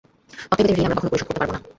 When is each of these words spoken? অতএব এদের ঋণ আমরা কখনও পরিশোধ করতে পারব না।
অতএব 0.51 0.63
এদের 0.63 0.77
ঋণ 0.77 0.85
আমরা 0.85 0.97
কখনও 0.97 1.11
পরিশোধ 1.11 1.27
করতে 1.27 1.39
পারব 1.41 1.51
না। 1.53 1.59